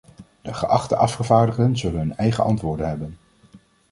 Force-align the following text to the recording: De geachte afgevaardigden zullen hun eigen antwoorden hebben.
De 0.41 0.53
geachte 0.53 0.95
afgevaardigden 0.95 1.77
zullen 1.77 1.99
hun 1.99 2.17
eigen 2.17 2.43
antwoorden 2.43 2.87
hebben. 2.87 3.17